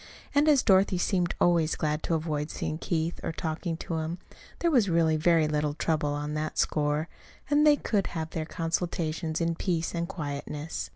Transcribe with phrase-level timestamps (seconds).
[0.33, 4.17] And as Dorothy seemed always glad to avoid seeing Keith or talking to him,
[4.57, 7.07] there was really very little trouble on that score;
[7.51, 10.89] and they could have their consultations in peace and quietness.